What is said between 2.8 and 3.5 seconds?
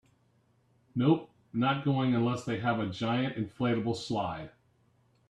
giant